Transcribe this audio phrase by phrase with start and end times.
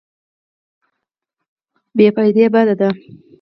[1.95, 2.89] بې فایده بد دی.